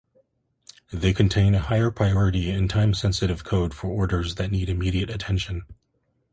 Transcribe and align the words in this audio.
They 0.91 1.13
contain 1.13 1.53
a 1.53 1.59
higher 1.59 1.91
priority 1.91 2.49
and 2.49 2.67
time-sensitive 2.67 3.43
code 3.43 3.75
for 3.75 3.85
orders 3.89 4.33
that 4.33 4.49
need 4.51 4.67
immediate 4.67 5.11
attention. 5.11 5.63